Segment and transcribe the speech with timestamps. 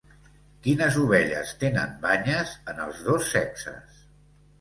[0.67, 4.01] Quines ovelles tenen banyes en els dos sexes?